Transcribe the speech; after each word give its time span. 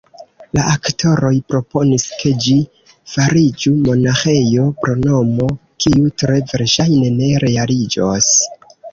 La 0.57 0.61
aktoroj 0.75 1.31
proponis, 1.49 2.05
ke 2.21 2.31
ĝi 2.45 2.55
fariĝu 3.15 3.73
monaĥejo– 3.87 4.63
propono, 4.85 5.49
kiu 5.85 6.07
tre 6.23 6.39
verŝajne 6.53 7.13
ne 7.19 7.29
realiĝos. 7.45 8.31